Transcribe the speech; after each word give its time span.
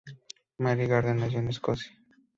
Mary 0.57 0.87
Garden 0.87 1.17
nació 1.17 1.37
en 1.41 1.49
Escocia. 1.49 1.91